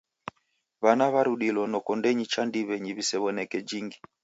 W'ana 0.83 1.05
w'arudilo 1.13 1.61
nokondenyi 1.71 2.25
cha 2.31 2.41
ndiw'enyi 2.45 2.91
w'isew'oneke 2.95 3.57
jingi. 3.67 3.97